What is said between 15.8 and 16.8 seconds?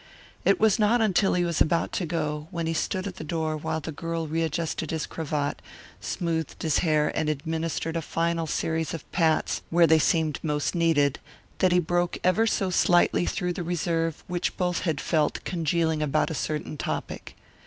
about a certain